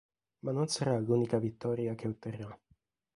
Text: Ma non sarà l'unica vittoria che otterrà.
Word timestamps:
Ma 0.39 0.51
non 0.51 0.65
sarà 0.67 0.97
l'unica 0.97 1.37
vittoria 1.37 1.93
che 1.93 2.07
otterrà. 2.07 2.59